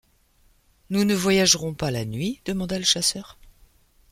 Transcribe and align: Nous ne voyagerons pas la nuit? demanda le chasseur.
Nous 0.89 1.03
ne 1.05 1.13
voyagerons 1.13 1.75
pas 1.75 1.91
la 1.91 2.05
nuit? 2.05 2.41
demanda 2.45 2.79
le 2.79 2.83
chasseur. 2.83 3.37